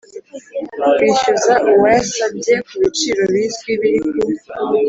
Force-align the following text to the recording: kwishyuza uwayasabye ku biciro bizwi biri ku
kwishyuza 0.95 1.53
uwayasabye 1.71 2.53
ku 2.67 2.73
biciro 2.81 3.21
bizwi 3.31 3.71
biri 3.81 3.99
ku 4.13 4.27